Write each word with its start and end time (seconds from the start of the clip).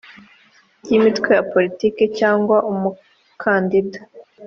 ry 0.83 0.91
imitwe 0.97 1.29
ya 1.37 1.43
politiki 1.53 2.03
cyangwa 2.19 2.57
umukandida 2.71 3.99